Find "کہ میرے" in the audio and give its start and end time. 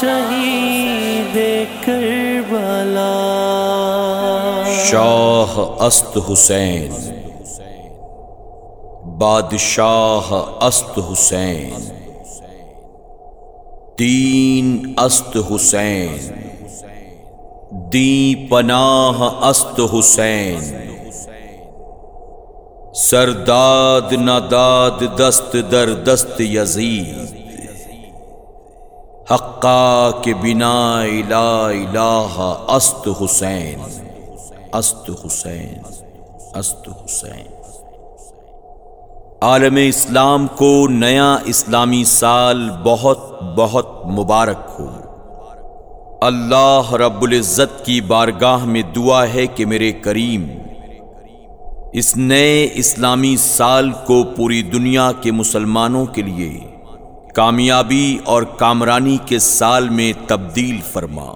49.46-49.92